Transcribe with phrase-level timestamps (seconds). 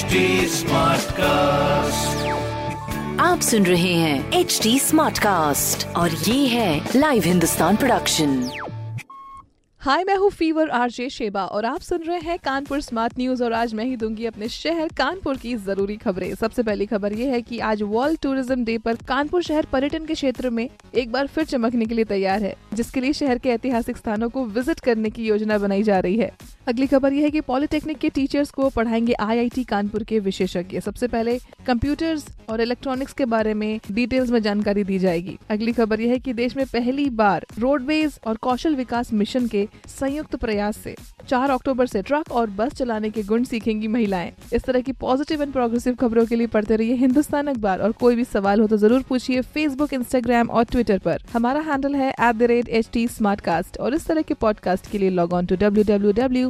[0.00, 0.62] HD
[1.12, 2.28] cast
[3.20, 8.50] आप सुन रहे हैं एच डी स्मार्ट कास्ट और ये है लाइव हिंदुस्तान प्रोडक्शन
[9.80, 13.52] हाय मैं हूँ फीवर आरजे शेबा और आप सुन रहे हैं कानपुर स्मार्ट न्यूज़ और
[13.52, 17.40] आज मैं ही दूँगी अपने शहर कानपुर की ज़रूरी खबरें। सबसे पहली खबर ये है
[17.42, 21.44] कि आज वर्ल्ड टूरिज़्म डे पर कानपुर शहर पर्यटन के क्षेत्र में एक बार फिर
[21.44, 25.26] चमकने के लिए तैयार है जिसके लिए शहर के ऐतिहासिक स्थानों को विज़िट करने की
[25.26, 26.30] योजना बनाई जा रही है।
[26.66, 31.08] अगली खबर यह है कि पॉलिटेक्निक के टीचर्स को पढ़ाएँगे आईआईटी कानपुर के विशेषज्ञ। सबसे
[31.08, 36.10] पहले कंप्यूटर्स और इलेक्ट्रॉनिक्स के बारे में डिटेल्स में जानकारी दी जाएगी। अगली खबर यह
[36.10, 40.94] है कि देश में पहली बार रोडवेज़ और कौशल विकास मिशन के संयुक्त प्रयास से
[41.28, 45.42] 4 अक्टूबर से ट्रक और बस चलाने के गुण सीखेंगी महिलाएँ। इस तरह की पॉजिटिव
[45.42, 48.76] एंड प्रोग्रेसिव खबरों के लिए पढ़ते रहिए हिंदुस्तान अखबार। और कोई भी सवाल हो तो
[48.76, 54.34] ज़रूर पूछिए फेसबुक इंस्टाग्राम और ट्विटर पर। हमारा हैंडल है एट और इस तरह के
[54.34, 56.49] पॉडकास्ट के लिए log on to W W W